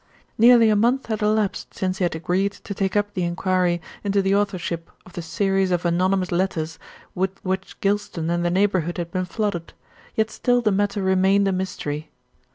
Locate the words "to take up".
2.53-3.13